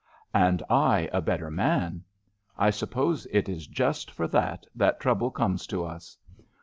[0.33, 2.01] "And I a better man.
[2.57, 6.17] I suppose it is just for that that trouble comes to us.